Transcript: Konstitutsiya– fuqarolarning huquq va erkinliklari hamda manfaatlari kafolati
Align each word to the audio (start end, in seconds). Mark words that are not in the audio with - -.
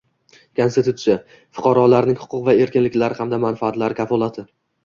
Konstitutsiya– 0.59 1.17
fuqarolarning 1.57 2.19
huquq 2.23 2.43
va 2.49 2.57
erkinliklari 2.65 3.21
hamda 3.21 3.43
manfaatlari 3.47 3.99
kafolati 4.01 4.49